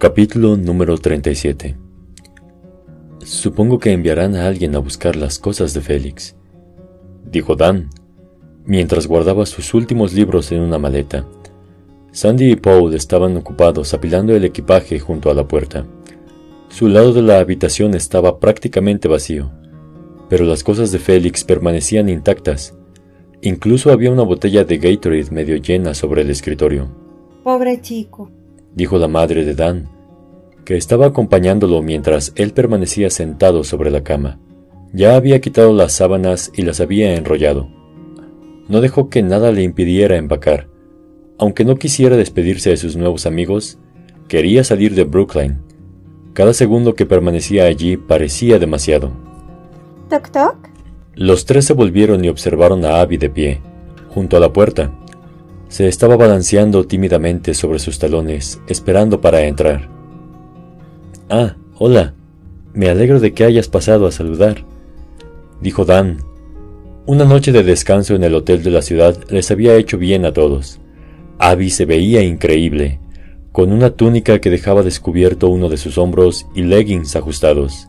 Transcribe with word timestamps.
Capítulo 0.00 0.56
número 0.56 0.96
37 0.96 1.76
Supongo 3.22 3.78
que 3.78 3.92
enviarán 3.92 4.34
a 4.34 4.46
alguien 4.46 4.74
a 4.74 4.78
buscar 4.78 5.14
las 5.14 5.38
cosas 5.38 5.74
de 5.74 5.82
Félix, 5.82 6.36
dijo 7.30 7.54
Dan, 7.54 7.90
mientras 8.64 9.06
guardaba 9.06 9.44
sus 9.44 9.74
últimos 9.74 10.14
libros 10.14 10.52
en 10.52 10.62
una 10.62 10.78
maleta. 10.78 11.26
Sandy 12.12 12.52
y 12.52 12.56
Paul 12.56 12.94
estaban 12.94 13.36
ocupados 13.36 13.92
apilando 13.92 14.34
el 14.34 14.46
equipaje 14.46 14.98
junto 14.98 15.30
a 15.30 15.34
la 15.34 15.46
puerta. 15.46 15.84
Su 16.70 16.88
lado 16.88 17.12
de 17.12 17.20
la 17.20 17.38
habitación 17.38 17.92
estaba 17.92 18.40
prácticamente 18.40 19.06
vacío, 19.06 19.50
pero 20.30 20.46
las 20.46 20.64
cosas 20.64 20.92
de 20.92 20.98
Félix 20.98 21.44
permanecían 21.44 22.08
intactas. 22.08 22.74
Incluso 23.42 23.92
había 23.92 24.10
una 24.10 24.22
botella 24.22 24.64
de 24.64 24.78
Gatorade 24.78 25.30
medio 25.30 25.56
llena 25.56 25.92
sobre 25.92 26.22
el 26.22 26.30
escritorio. 26.30 26.88
Pobre 27.44 27.82
chico, 27.82 28.30
dijo 28.74 28.98
la 28.98 29.08
madre 29.08 29.44
de 29.44 29.54
Dan, 29.54 29.88
que 30.64 30.76
estaba 30.76 31.06
acompañándolo 31.06 31.82
mientras 31.82 32.32
él 32.36 32.52
permanecía 32.52 33.10
sentado 33.10 33.64
sobre 33.64 33.90
la 33.90 34.02
cama. 34.02 34.38
Ya 34.92 35.16
había 35.16 35.40
quitado 35.40 35.72
las 35.72 35.92
sábanas 35.92 36.52
y 36.54 36.62
las 36.62 36.80
había 36.80 37.14
enrollado. 37.14 37.68
No 38.68 38.80
dejó 38.80 39.08
que 39.08 39.22
nada 39.22 39.52
le 39.52 39.62
impidiera 39.62 40.16
empacar. 40.16 40.68
Aunque 41.38 41.64
no 41.64 41.76
quisiera 41.76 42.16
despedirse 42.16 42.70
de 42.70 42.76
sus 42.76 42.96
nuevos 42.96 43.26
amigos, 43.26 43.78
quería 44.28 44.62
salir 44.62 44.94
de 44.94 45.04
Brooklyn. 45.04 45.58
Cada 46.34 46.54
segundo 46.54 46.94
que 46.94 47.06
permanecía 47.06 47.64
allí 47.64 47.96
parecía 47.96 48.58
demasiado. 48.58 49.10
¿Toc 50.08 50.30
toc? 50.30 50.56
Los 51.14 51.44
tres 51.46 51.64
se 51.64 51.72
volvieron 51.72 52.24
y 52.24 52.28
observaron 52.28 52.84
a 52.84 53.00
Abby 53.00 53.16
de 53.16 53.30
pie, 53.30 53.60
junto 54.08 54.36
a 54.36 54.40
la 54.40 54.52
puerta. 54.52 54.92
Se 55.70 55.86
estaba 55.86 56.16
balanceando 56.16 56.84
tímidamente 56.84 57.54
sobre 57.54 57.78
sus 57.78 58.00
talones, 58.00 58.60
esperando 58.66 59.20
para 59.20 59.42
entrar. 59.42 59.88
Ah, 61.28 61.54
hola. 61.78 62.14
Me 62.74 62.88
alegro 62.88 63.20
de 63.20 63.32
que 63.32 63.44
hayas 63.44 63.68
pasado 63.68 64.06
a 64.06 64.10
saludar, 64.10 64.64
dijo 65.60 65.84
Dan. 65.84 66.18
Una 67.06 67.24
noche 67.24 67.52
de 67.52 67.62
descanso 67.62 68.16
en 68.16 68.24
el 68.24 68.34
hotel 68.34 68.64
de 68.64 68.70
la 68.72 68.82
ciudad 68.82 69.16
les 69.28 69.48
había 69.52 69.76
hecho 69.76 69.96
bien 69.96 70.24
a 70.24 70.32
todos. 70.32 70.80
Abby 71.38 71.70
se 71.70 71.84
veía 71.84 72.22
increíble, 72.22 72.98
con 73.52 73.72
una 73.72 73.90
túnica 73.90 74.40
que 74.40 74.50
dejaba 74.50 74.82
descubierto 74.82 75.48
uno 75.48 75.68
de 75.68 75.76
sus 75.76 75.98
hombros 75.98 76.46
y 76.52 76.62
leggings 76.62 77.14
ajustados. 77.14 77.86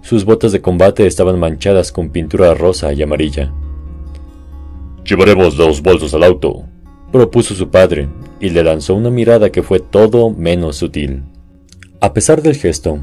Sus 0.00 0.24
botas 0.24 0.52
de 0.52 0.62
combate 0.62 1.06
estaban 1.06 1.38
manchadas 1.38 1.92
con 1.92 2.08
pintura 2.08 2.54
rosa 2.54 2.94
y 2.94 3.02
amarilla. 3.02 3.52
Llevaremos 5.04 5.56
los 5.58 5.82
bolsos 5.82 6.14
al 6.14 6.24
auto, 6.24 6.64
propuso 7.12 7.54
su 7.54 7.70
padre, 7.70 8.08
y 8.40 8.50
le 8.50 8.62
lanzó 8.62 8.94
una 8.94 9.10
mirada 9.10 9.50
que 9.50 9.62
fue 9.62 9.80
todo 9.80 10.30
menos 10.30 10.76
sutil. 10.76 11.22
A 12.00 12.12
pesar 12.12 12.42
del 12.42 12.54
gesto, 12.54 13.00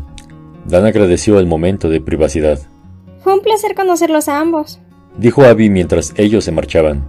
Dan 0.68 0.86
agradeció 0.86 1.40
el 1.40 1.46
momento 1.46 1.90
de 1.90 2.02
privacidad. 2.02 2.60
Fue 3.20 3.34
un 3.34 3.42
placer 3.42 3.76
conocerlos 3.76 4.28
a 4.28 4.40
ambos, 4.40 4.80
dijo 5.18 5.44
Abby 5.44 5.70
mientras 5.70 6.14
ellos 6.18 6.44
se 6.44 6.52
marchaban. 6.52 7.08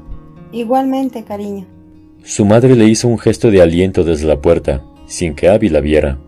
Igualmente, 0.53 1.25
cariño. 1.25 1.67
Su 2.25 2.45
madre 2.45 2.75
le 2.75 2.87
hizo 2.87 3.09
un 3.09 3.19
gesto 3.19 3.51
de 3.51 3.63
aliento 3.63 4.05
desde 4.05 4.27
la 4.27 4.41
puerta, 4.41 4.83
sin 5.07 5.35
que 5.35 5.49
Abby 5.49 5.69
la 5.69 5.81
viera. 5.81 6.19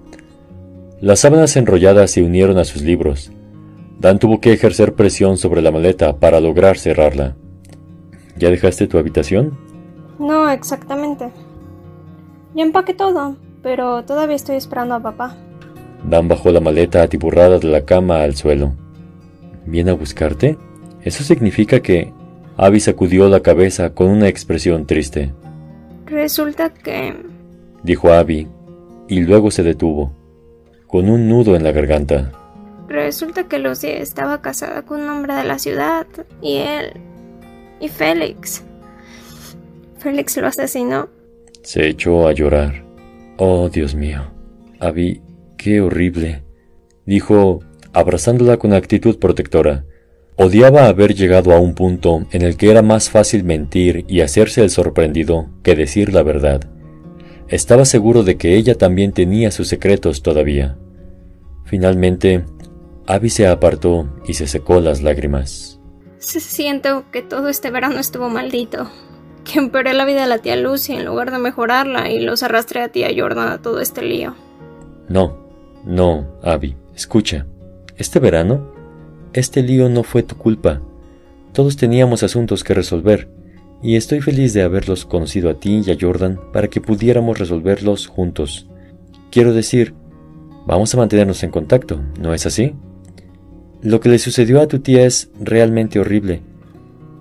Las 1.01 1.21
sábanas 1.21 1.57
enrolladas 1.57 2.11
se 2.11 2.23
unieron 2.23 2.59
a 2.59 2.65
sus 2.65 2.83
libros. 2.83 3.31
Dan 3.99 4.19
tuvo 4.19 4.41
que 4.41 4.53
ejercer 4.53 4.95
presión 4.95 5.39
sobre 5.39 5.61
la 5.61 5.71
maleta 5.71 6.17
para 6.19 6.41
lograr 6.41 6.79
cerrarla. 6.79 7.37
¿Ya 8.37 8.51
dejaste 8.51 8.87
tu 8.87 8.99
habitación? 8.99 9.59
No, 10.19 10.51
exactamente. 10.51 11.31
Ya 12.55 12.63
empaqué 12.65 12.95
todo, 12.95 13.37
pero 13.63 14.05
todavía 14.05 14.37
estoy 14.37 14.57
esperando 14.57 14.95
a 14.95 15.03
papá. 15.03 15.37
Dan 16.05 16.29
bajó 16.29 16.51
la 16.51 16.61
maleta 16.61 17.03
atiburrada 17.03 17.59
de 17.59 17.69
la 17.69 17.85
cama 17.85 18.23
al 18.23 18.37
suelo. 18.37 18.73
¿Viene 19.67 19.91
a 19.91 19.95
buscarte? 19.95 20.57
Eso 21.03 21.25
significa 21.25 21.81
que... 21.81 22.13
Abby 22.57 22.81
sacudió 22.81 23.29
la 23.29 23.41
cabeza 23.41 23.91
con 23.95 24.09
una 24.09 24.27
expresión 24.27 24.85
triste. 24.85 25.33
Resulta 26.07 26.71
que... 26.71 27.15
dijo 27.85 28.13
Abby, 28.13 28.49
y 29.07 29.21
luego 29.21 29.53
se 29.53 29.63
detuvo, 29.63 30.13
con 30.89 31.09
un 31.09 31.29
nudo 31.29 31.55
en 31.55 31.63
la 31.63 31.71
garganta. 31.71 32.33
Resulta 32.89 33.45
que 33.45 33.59
Lucy 33.59 33.89
estaba 33.89 34.43
casada 34.43 34.83
con 34.83 35.03
un 35.03 35.09
hombre 35.09 35.35
de 35.35 35.45
la 35.45 35.61
ciudad, 35.61 36.07
y 36.43 36.57
él... 36.57 36.95
y 37.79 37.89
Félix. 37.89 38.65
Félix 39.99 40.37
lo 40.37 40.47
asesinó. 40.47 41.09
Se 41.63 41.89
echó 41.89 42.29
a 42.29 42.33
llorar. 42.33 42.85
Oh, 43.37 43.69
Dios 43.69 43.95
mío. 43.95 44.31
Abby, 44.81 45.23
qué 45.57 45.81
horrible. 45.81 46.45
dijo, 47.05 47.61
abrazándola 47.93 48.59
con 48.59 48.73
actitud 48.73 49.19
protectora. 49.19 49.85
Odiaba 50.37 50.87
haber 50.87 51.15
llegado 51.15 51.53
a 51.53 51.59
un 51.59 51.75
punto 51.75 52.27
en 52.31 52.43
el 52.43 52.57
que 52.57 52.71
era 52.71 52.83
más 52.83 53.11
fácil 53.11 53.43
mentir 53.43 54.05
y 54.09 54.21
hacerse 54.21 54.63
el 54.63 54.71
sorprendido 54.71 55.51
que 55.63 55.75
decir 55.75 56.13
la 56.13 56.23
verdad. 56.23 56.61
Estaba 57.49 57.85
seguro 57.85 58.23
de 58.23 58.37
que 58.37 58.55
ella 58.55 58.77
también 58.77 59.13
tenía 59.13 59.51
sus 59.51 59.69
secretos 59.69 60.23
todavía. 60.23 60.79
Finalmente, 61.65 62.45
Abby 63.07 63.31
se 63.31 63.49
apartó 63.49 64.09
y 64.27 64.35
se 64.35 64.47
secó 64.47 64.81
las 64.81 65.03
lágrimas. 65.03 65.81
Siento 66.19 67.05
que 67.11 67.23
todo 67.23 67.49
este 67.49 67.71
verano 67.71 67.99
estuvo 67.99 68.29
maldito 68.29 68.89
que 69.49 69.95
la 69.95 70.05
vida 70.05 70.21
de 70.23 70.27
la 70.27 70.39
tía 70.39 70.57
Lucy 70.57 70.93
en 70.93 71.07
lugar 71.07 71.31
de 71.31 71.39
mejorarla 71.39 72.11
y 72.11 72.21
los 72.21 72.43
arrastré 72.43 72.83
a 72.83 72.89
tía 72.89 73.09
Jordan 73.17 73.49
a 73.49 73.59
todo 73.59 73.81
este 73.81 74.03
lío. 74.03 74.35
No, 75.09 75.39
no, 75.85 76.27
Abby, 76.43 76.77
escucha. 76.95 77.47
Este 77.97 78.21
verano, 78.21 78.73
este 79.33 79.63
lío 79.63 79.89
no 79.89 80.03
fue 80.03 80.23
tu 80.23 80.37
culpa. 80.37 80.83
Todos 81.53 81.77
teníamos 81.77 82.23
asuntos 82.23 82.63
que 82.63 82.75
resolver, 82.75 83.29
y 83.83 83.97
estoy 83.97 84.21
feliz 84.21 84.53
de 84.53 84.63
haberlos 84.63 85.07
conocido 85.07 85.49
a 85.49 85.55
ti 85.55 85.83
y 85.85 85.91
a 85.91 85.97
Jordan 85.99 86.39
para 86.53 86.69
que 86.69 86.81
pudiéramos 86.81 87.39
resolverlos 87.39 88.07
juntos. 88.07 88.69
Quiero 89.31 89.55
decir, 89.55 89.95
vamos 90.67 90.93
a 90.93 90.99
mantenernos 90.99 91.43
en 91.43 91.51
contacto, 91.51 92.01
¿no 92.21 92.35
es 92.35 92.45
así? 92.45 92.75
Lo 93.81 94.01
que 94.01 94.09
le 94.09 94.19
sucedió 94.19 94.61
a 94.61 94.69
tu 94.69 94.81
tía 94.81 95.07
es 95.07 95.31
realmente 95.41 96.01
horrible, 96.01 96.43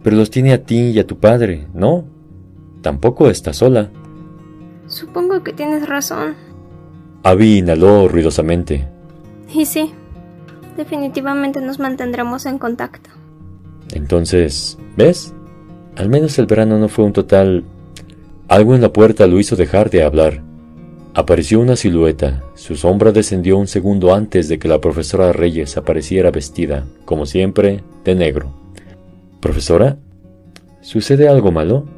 pero 0.04 0.18
los 0.18 0.30
tiene 0.30 0.52
a 0.52 0.64
ti 0.64 0.90
y 0.90 1.00
a 1.00 1.08
tu 1.08 1.20
padre, 1.20 1.68
¿no? 1.74 2.17
Tampoco 2.88 3.30
está 3.30 3.52
sola. 3.52 3.90
Supongo 4.88 5.44
que 5.44 5.52
tienes 5.52 5.90
razón. 5.90 6.36
Abby 7.22 7.58
inhaló 7.58 8.08
ruidosamente. 8.08 8.88
Y 9.54 9.66
sí, 9.66 9.92
definitivamente 10.78 11.60
nos 11.60 11.80
mantendremos 11.80 12.46
en 12.46 12.58
contacto. 12.58 13.10
Entonces, 13.92 14.78
¿ves? 14.96 15.34
Al 15.98 16.08
menos 16.08 16.40
el 16.40 16.46
verano 16.46 16.80
no 16.80 16.88
fue 16.88 17.04
un 17.04 17.12
total... 17.12 17.66
Algo 18.48 18.74
en 18.74 18.80
la 18.80 18.94
puerta 18.94 19.28
lo 19.28 19.38
hizo 19.38 19.58
dejar 19.58 19.90
de 19.90 20.04
hablar. 20.04 20.42
Apareció 21.14 21.60
una 21.60 21.76
silueta. 21.76 22.42
Su 22.56 22.78
sombra 22.78 23.12
descendió 23.12 23.58
un 23.58 23.68
segundo 23.68 24.16
antes 24.16 24.48
de 24.48 24.60
que 24.60 24.70
la 24.70 24.80
profesora 24.80 25.34
Reyes 25.34 25.76
apareciera 25.76 26.32
vestida, 26.32 26.86
como 27.04 27.26
siempre, 27.26 27.84
de 28.06 28.16
negro. 28.16 28.54
¿Profesora? 29.42 29.98
¿Sucede 30.80 31.28
algo 31.28 31.52
malo? 31.52 31.97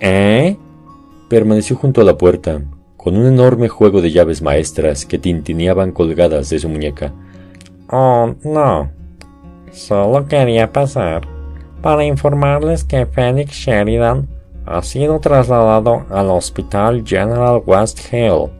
¿Eh? 0.00 0.56
Permaneció 1.28 1.76
junto 1.76 2.00
a 2.00 2.04
la 2.04 2.16
puerta, 2.16 2.62
con 2.96 3.16
un 3.16 3.26
enorme 3.26 3.68
juego 3.68 4.00
de 4.00 4.10
llaves 4.10 4.42
maestras 4.42 5.06
que 5.06 5.18
tintineaban 5.18 5.92
colgadas 5.92 6.48
de 6.50 6.58
su 6.58 6.68
muñeca. 6.68 7.12
Oh, 7.88 8.34
no. 8.42 8.90
Solo 9.72 10.26
quería 10.26 10.72
pasar 10.72 11.22
para 11.82 12.04
informarles 12.04 12.84
que 12.84 13.06
Phoenix 13.06 13.52
Sheridan 13.52 14.28
ha 14.66 14.82
sido 14.82 15.18
trasladado 15.20 16.04
al 16.10 16.30
Hospital 16.30 17.02
General 17.06 17.62
West 17.64 18.00
Hill. 18.12 18.50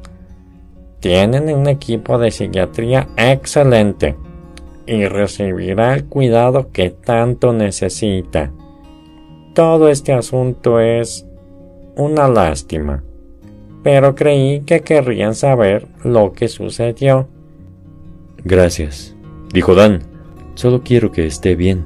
Tienen 1.01 1.55
un 1.55 1.67
equipo 1.69 2.19
de 2.19 2.31
psiquiatría 2.31 3.09
excelente 3.17 4.17
y 4.87 5.07
recibirá 5.07 5.95
el 5.95 6.07
cuidado 6.07 6.71
que 6.73 6.91
tanto 6.91 7.53
necesita. 7.53 8.53
Todo 9.55 9.89
este 9.89 10.13
asunto 10.13 10.81
es 10.81 11.27
una 12.01 12.29
lástima, 12.29 13.05
pero 13.83 14.15
creí 14.15 14.61
que 14.61 14.81
querrían 14.81 15.35
saber 15.35 15.87
lo 16.03 16.33
que 16.33 16.49
sucedió. 16.49 17.29
Gracias, 18.43 19.15
dijo 19.53 19.75
Dan. 19.75 20.03
Solo 20.55 20.83
quiero 20.83 21.13
que 21.13 21.27
esté 21.27 21.55
bien. 21.55 21.85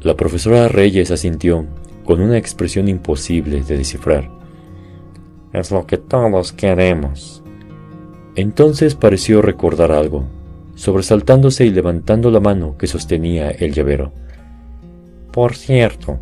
La 0.00 0.14
profesora 0.14 0.68
Reyes 0.68 1.10
asintió, 1.10 1.66
con 2.04 2.20
una 2.20 2.36
expresión 2.36 2.88
imposible 2.88 3.62
de 3.62 3.76
descifrar. 3.76 4.30
Es 5.52 5.70
lo 5.70 5.86
que 5.86 5.98
todos 5.98 6.52
queremos. 6.52 7.42
Entonces 8.34 8.94
pareció 8.94 9.42
recordar 9.42 9.92
algo, 9.92 10.24
sobresaltándose 10.74 11.64
y 11.64 11.70
levantando 11.70 12.30
la 12.30 12.40
mano 12.40 12.76
que 12.76 12.86
sostenía 12.86 13.50
el 13.50 13.72
llavero. 13.72 14.12
Por 15.32 15.54
cierto, 15.54 16.18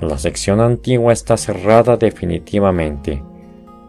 la 0.00 0.18
sección 0.18 0.60
antigua 0.60 1.12
está 1.12 1.36
cerrada 1.36 1.96
definitivamente. 1.96 3.22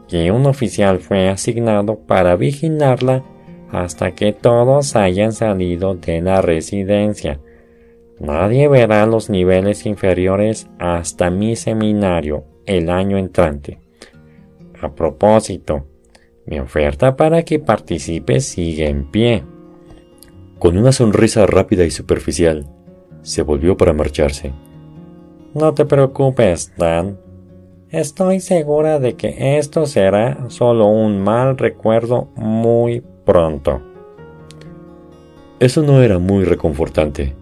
y 0.09 0.29
un 0.29 0.45
oficial 0.45 0.99
fue 0.99 1.27
asignado 1.27 1.99
para 1.99 2.37
vigilarla 2.37 3.25
hasta 3.71 4.11
que 4.11 4.31
todos 4.31 4.95
hayan 4.95 5.33
salido 5.33 5.95
de 5.95 6.21
la 6.21 6.41
residencia. 6.41 7.41
Nadie 8.19 8.69
verá 8.69 9.05
los 9.05 9.29
niveles 9.29 9.85
inferiores 9.85 10.69
hasta 10.79 11.29
mi 11.29 11.57
seminario 11.57 12.45
el 12.65 12.89
año 12.89 13.17
entrante. 13.17 13.79
A 14.81 14.93
propósito, 14.95 15.87
mi 16.45 16.59
oferta 16.59 17.17
para 17.17 17.43
que 17.43 17.59
participe 17.59 18.39
sigue 18.39 18.87
en 18.87 19.11
pie. 19.11 19.43
Con 20.57 20.77
una 20.77 20.93
sonrisa 20.93 21.45
rápida 21.45 21.83
y 21.83 21.91
superficial, 21.91 22.65
se 23.21 23.41
volvió 23.41 23.75
para 23.75 23.91
marcharse. 23.91 24.53
No 25.57 25.73
te 25.73 25.85
preocupes, 25.85 26.71
Dan. 26.77 27.17
Estoy 27.89 28.41
segura 28.41 28.99
de 28.99 29.15
que 29.15 29.57
esto 29.57 29.87
será 29.87 30.49
solo 30.49 30.85
un 30.85 31.23
mal 31.23 31.57
recuerdo 31.57 32.27
muy 32.35 33.01
pronto. 33.25 33.81
Eso 35.59 35.81
no 35.81 36.03
era 36.03 36.19
muy 36.19 36.43
reconfortante. 36.43 37.33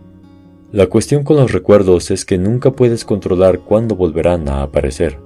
La 0.72 0.88
cuestión 0.88 1.26
con 1.26 1.36
los 1.36 1.52
recuerdos 1.52 2.10
es 2.10 2.24
que 2.24 2.38
nunca 2.38 2.72
puedes 2.72 3.04
controlar 3.04 3.60
cuándo 3.60 3.98
volverán 3.98 4.48
a 4.48 4.62
aparecer. 4.62 5.20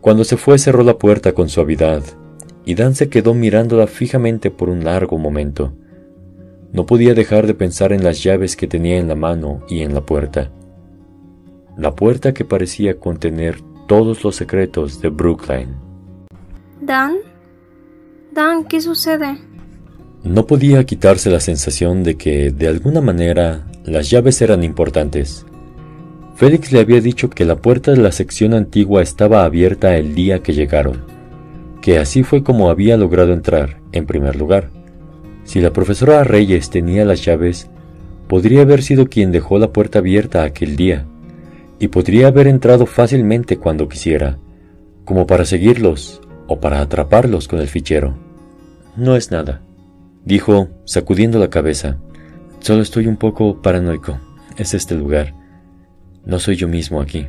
Cuando 0.00 0.22
se 0.22 0.36
fue 0.36 0.56
cerró 0.58 0.84
la 0.84 0.98
puerta 0.98 1.32
con 1.32 1.48
suavidad, 1.48 2.04
y 2.64 2.76
Dan 2.76 2.94
se 2.94 3.08
quedó 3.08 3.34
mirándola 3.34 3.88
fijamente 3.88 4.52
por 4.52 4.68
un 4.68 4.84
largo 4.84 5.18
momento. 5.18 5.72
No 6.72 6.86
podía 6.86 7.12
dejar 7.12 7.48
de 7.48 7.54
pensar 7.54 7.92
en 7.92 8.04
las 8.04 8.22
llaves 8.22 8.54
que 8.54 8.68
tenía 8.68 8.98
en 8.98 9.08
la 9.08 9.16
mano 9.16 9.62
y 9.68 9.80
en 9.80 9.94
la 9.94 10.02
puerta. 10.02 10.52
La 11.76 11.94
puerta 11.94 12.34
que 12.34 12.44
parecía 12.44 12.98
contener 12.98 13.60
todos 13.86 14.22
los 14.22 14.36
secretos 14.36 15.00
de 15.00 15.08
Brookline. 15.08 15.74
¿Dan? 16.80 17.16
Dan, 18.32 18.64
¿qué 18.64 18.80
sucede? 18.80 19.38
No 20.22 20.46
podía 20.46 20.84
quitarse 20.84 21.30
la 21.30 21.40
sensación 21.40 22.02
de 22.02 22.16
que, 22.16 22.50
de 22.50 22.68
alguna 22.68 23.00
manera, 23.00 23.66
las 23.84 24.10
llaves 24.10 24.42
eran 24.42 24.62
importantes. 24.62 25.46
Félix 26.36 26.72
le 26.72 26.80
había 26.80 27.00
dicho 27.00 27.30
que 27.30 27.44
la 27.44 27.56
puerta 27.56 27.90
de 27.90 27.98
la 27.98 28.12
sección 28.12 28.54
antigua 28.54 29.02
estaba 29.02 29.44
abierta 29.44 29.96
el 29.96 30.14
día 30.14 30.42
que 30.42 30.52
llegaron, 30.52 31.04
que 31.82 31.98
así 31.98 32.22
fue 32.22 32.42
como 32.42 32.70
había 32.70 32.96
logrado 32.96 33.32
entrar, 33.32 33.80
en 33.92 34.06
primer 34.06 34.36
lugar. 34.36 34.70
Si 35.44 35.60
la 35.60 35.72
profesora 35.72 36.22
Reyes 36.24 36.70
tenía 36.70 37.04
las 37.04 37.24
llaves, 37.24 37.68
podría 38.28 38.62
haber 38.62 38.82
sido 38.82 39.08
quien 39.08 39.32
dejó 39.32 39.58
la 39.58 39.72
puerta 39.72 39.98
abierta 39.98 40.44
aquel 40.44 40.76
día, 40.76 41.06
y 41.80 41.88
podría 41.88 42.28
haber 42.28 42.46
entrado 42.46 42.86
fácilmente 42.86 43.56
cuando 43.56 43.88
quisiera, 43.88 44.38
como 45.04 45.26
para 45.26 45.46
seguirlos 45.46 46.20
o 46.46 46.60
para 46.60 46.80
atraparlos 46.80 47.48
con 47.48 47.58
el 47.58 47.68
fichero. 47.68 48.14
No 48.96 49.16
es 49.16 49.30
nada, 49.30 49.62
dijo, 50.24 50.68
sacudiendo 50.84 51.38
la 51.38 51.48
cabeza. 51.48 51.96
Solo 52.60 52.82
estoy 52.82 53.06
un 53.06 53.16
poco 53.16 53.62
paranoico. 53.62 54.18
Es 54.58 54.74
este 54.74 54.94
lugar. 54.94 55.34
No 56.26 56.38
soy 56.38 56.56
yo 56.56 56.68
mismo 56.68 57.00
aquí. 57.00 57.26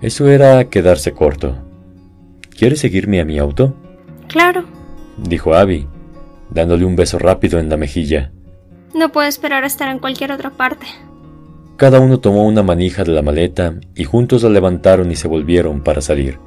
Eso 0.00 0.28
era 0.28 0.64
quedarse 0.70 1.12
corto. 1.12 1.56
¿Quieres 2.56 2.78
seguirme 2.78 3.20
a 3.20 3.24
mi 3.24 3.38
auto? 3.38 3.74
Claro, 4.28 4.64
dijo 5.18 5.54
Abby, 5.54 5.88
dándole 6.50 6.84
un 6.84 6.94
beso 6.94 7.18
rápido 7.18 7.58
en 7.58 7.68
la 7.68 7.76
mejilla. 7.76 8.30
no 8.94 9.10
puedo 9.10 9.26
esperar 9.26 9.64
a 9.64 9.66
estar 9.66 9.88
en 9.88 9.98
cualquier 9.98 10.30
otra 10.30 10.50
parte. 10.50 10.86
Cada 11.76 11.98
uno 11.98 12.20
tomó 12.20 12.44
una 12.46 12.62
manija 12.62 13.02
de 13.02 13.12
la 13.12 13.22
maleta 13.22 13.74
y 13.96 14.04
juntos 14.04 14.44
la 14.44 14.50
levantaron 14.50 15.10
y 15.10 15.16
se 15.16 15.26
volvieron 15.26 15.82
para 15.82 16.00
salir. 16.00 16.38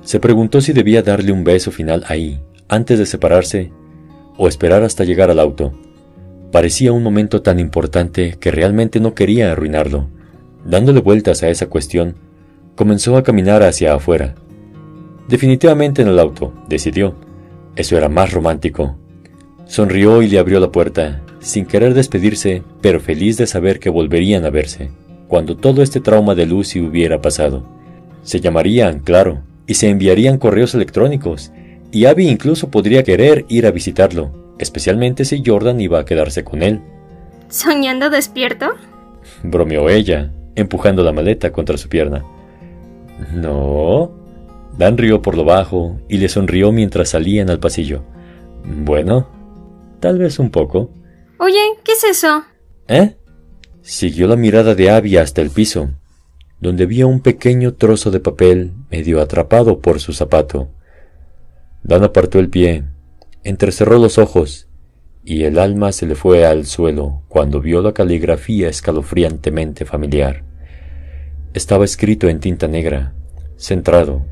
Se 0.00 0.20
preguntó 0.20 0.62
si 0.62 0.72
debía 0.72 1.02
darle 1.02 1.32
un 1.32 1.44
beso 1.44 1.70
final 1.70 2.04
ahí, 2.08 2.40
antes 2.66 2.98
de 2.98 3.04
separarse, 3.04 3.72
o 4.38 4.48
esperar 4.48 4.82
hasta 4.84 5.04
llegar 5.04 5.30
al 5.30 5.38
auto. 5.38 5.74
Parecía 6.50 6.92
un 6.92 7.02
momento 7.02 7.42
tan 7.42 7.60
importante 7.60 8.38
que 8.40 8.50
realmente 8.50 9.00
no 9.00 9.14
quería 9.14 9.52
arruinarlo. 9.52 10.08
Dándole 10.64 11.00
vueltas 11.00 11.42
a 11.42 11.50
esa 11.50 11.66
cuestión, 11.66 12.14
comenzó 12.74 13.18
a 13.18 13.22
caminar 13.22 13.62
hacia 13.62 13.94
afuera. 13.94 14.34
Definitivamente 15.28 16.00
en 16.00 16.08
el 16.08 16.18
auto, 16.18 16.54
decidió. 16.68 17.16
Eso 17.76 17.98
era 17.98 18.08
más 18.08 18.32
romántico. 18.32 18.96
Sonrió 19.66 20.22
y 20.22 20.28
le 20.28 20.38
abrió 20.38 20.58
la 20.58 20.72
puerta, 20.72 21.22
sin 21.40 21.66
querer 21.66 21.94
despedirse, 21.94 22.62
pero 22.80 23.00
feliz 23.00 23.36
de 23.36 23.46
saber 23.46 23.78
que 23.80 23.90
volverían 23.90 24.44
a 24.44 24.50
verse, 24.50 24.90
cuando 25.28 25.56
todo 25.56 25.82
este 25.82 26.00
trauma 26.00 26.34
de 26.34 26.46
Lucy 26.46 26.80
hubiera 26.80 27.20
pasado. 27.20 27.64
Se 28.22 28.40
llamarían, 28.40 29.00
claro, 29.00 29.42
y 29.66 29.74
se 29.74 29.88
enviarían 29.88 30.38
correos 30.38 30.74
electrónicos, 30.74 31.52
y 31.92 32.04
Abby 32.06 32.28
incluso 32.28 32.70
podría 32.70 33.02
querer 33.02 33.44
ir 33.48 33.66
a 33.66 33.70
visitarlo, 33.70 34.54
especialmente 34.58 35.24
si 35.24 35.42
Jordan 35.44 35.80
iba 35.80 36.00
a 36.00 36.04
quedarse 36.04 36.44
con 36.44 36.62
él. 36.62 36.80
¿Soñando 37.48 38.10
despierto? 38.10 38.66
Bromeó 39.42 39.88
ella, 39.88 40.30
empujando 40.54 41.02
la 41.02 41.12
maleta 41.12 41.52
contra 41.52 41.78
su 41.78 41.88
pierna. 41.88 42.24
No. 43.32 44.10
Dan 44.76 44.98
rió 44.98 45.22
por 45.22 45.36
lo 45.36 45.44
bajo 45.44 45.98
y 46.08 46.18
le 46.18 46.28
sonrió 46.28 46.72
mientras 46.72 47.10
salían 47.10 47.50
al 47.50 47.58
pasillo. 47.58 48.02
Bueno, 48.64 49.26
tal 50.00 50.18
vez 50.18 50.38
un 50.38 50.50
poco. 50.50 50.90
Oye, 51.38 51.58
¿qué 51.84 51.92
es 51.92 52.04
eso? 52.04 52.44
¿Eh? 52.88 53.16
Siguió 53.82 54.26
la 54.26 54.36
mirada 54.36 54.74
de 54.74 54.90
Abby 54.90 55.16
hasta 55.16 55.40
el 55.40 55.50
piso, 55.50 55.90
donde 56.60 56.86
vio 56.86 57.06
un 57.06 57.20
pequeño 57.20 57.74
trozo 57.74 58.10
de 58.10 58.20
papel 58.20 58.72
medio 58.90 59.20
atrapado 59.20 59.80
por 59.80 60.00
su 60.00 60.12
zapato. 60.12 60.68
Dan 61.84 62.02
apartó 62.02 62.40
el 62.40 62.48
pie, 62.48 62.84
entrecerró 63.44 63.98
los 63.98 64.18
ojos, 64.18 64.66
y 65.24 65.44
el 65.44 65.58
alma 65.58 65.92
se 65.92 66.06
le 66.06 66.14
fue 66.16 66.44
al 66.44 66.66
suelo 66.66 67.22
cuando 67.28 67.60
vio 67.60 67.82
la 67.82 67.92
caligrafía 67.92 68.68
escalofriantemente 68.68 69.84
familiar. 69.84 70.42
Estaba 71.54 71.84
escrito 71.84 72.28
en 72.28 72.40
tinta 72.40 72.66
negra, 72.66 73.14
centrado, 73.56 74.26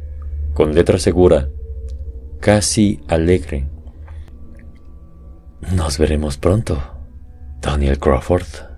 con 0.54 0.74
letra 0.74 0.98
segura, 0.98 1.50
casi 2.40 3.00
alegre. 3.08 3.68
Nos 5.74 5.98
veremos 5.98 6.36
pronto, 6.36 6.95
Daniel 7.60 7.96
Crawford. 7.96 8.75